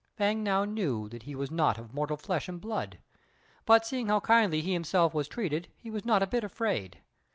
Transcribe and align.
Fêng 0.17 0.37
now 0.37 0.65
knew 0.65 1.07
that 1.09 1.21
he 1.21 1.35
was 1.35 1.51
not 1.51 1.77
of 1.77 1.93
mortal 1.93 2.17
flesh 2.17 2.49
and 2.49 2.59
blood; 2.59 2.97
but, 3.67 3.85
seeing 3.85 4.07
how 4.07 4.19
kindly 4.19 4.59
he 4.61 4.73
himself 4.73 5.13
was 5.13 5.27
treated, 5.27 5.67
he 5.77 5.91
was 5.91 6.05
not 6.05 6.23
a 6.23 6.25
bit 6.25 6.43
afraid. 6.43 6.97